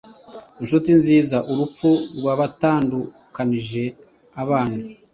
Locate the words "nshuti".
0.63-0.89